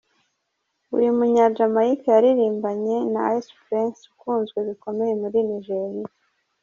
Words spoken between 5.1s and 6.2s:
muri Nigeria.